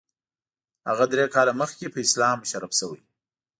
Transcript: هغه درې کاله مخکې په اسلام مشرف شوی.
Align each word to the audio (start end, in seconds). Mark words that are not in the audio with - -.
هغه 0.89 1.05
درې 1.11 1.25
کاله 1.35 1.53
مخکې 1.61 1.85
په 1.93 1.99
اسلام 2.05 2.35
مشرف 2.43 2.71
شوی. 2.79 3.01